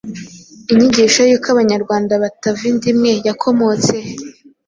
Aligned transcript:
Inyigisho 0.71 1.21
y’uko 1.29 1.47
Abanyarwanda 1.53 2.13
batava 2.23 2.63
inda 2.71 2.87
imwe 2.93 3.11
yakomotse 3.27 3.95
he? 4.05 4.11